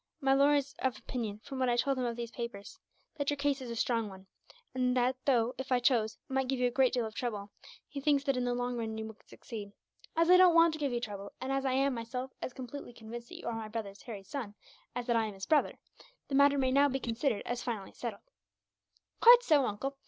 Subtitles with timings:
[0.19, 2.79] My lawyer is of opinion, from what I told him of these papers,
[3.17, 4.25] that your case is a strong one;
[4.73, 7.51] and that though, if I chose, I might give you a great deal of trouble,
[7.87, 9.73] he thinks that in the long run you would succeed.
[10.17, 12.93] As I don't want to give you trouble; and as I am, myself, as completely
[12.93, 14.55] convinced that you are my brother Harry's son
[14.95, 15.77] as that I am his brother,
[16.29, 18.23] the matter may now be considered as finally settled."
[19.21, 19.97] "Quite so, uncle.